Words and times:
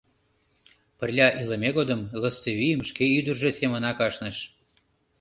Пырля 0.97 1.27
илыме 1.41 1.69
годым 1.77 2.01
Лыстывийым 2.21 2.81
шке 2.89 3.05
ӱдыржӧ 3.17 3.49
семынак 3.59 3.97
ашныш. 4.07 4.37